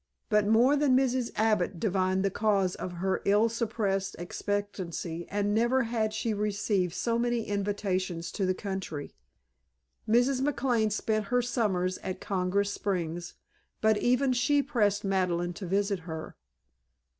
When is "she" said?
6.11-6.33, 14.33-14.63